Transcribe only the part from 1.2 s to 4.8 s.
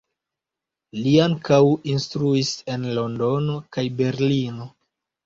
ankaŭ instruis en Londono kaj Berlino.